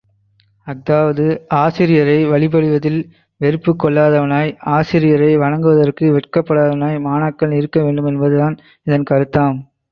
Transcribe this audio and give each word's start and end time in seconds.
அஃதாவது, 0.67 1.25
ஆசிரியரை 1.57 2.15
வழிபடுவதில் 2.25 2.97
வெறுப்புக் 3.41 3.79
கொள்ளாதவனாய் 3.83 4.51
ஆசிரியரை 4.71 5.37
வணங்குவதற்கு 5.37 6.07
வெட்கப்படாதவனாய் 6.11 7.01
மாணாக்கன் 7.07 7.55
இருக்க 7.55 7.79
வேண்டும் 7.83 8.05
என்பது 8.05 8.37
இதன் 8.87 9.09
கருத்தாம். 9.09 9.59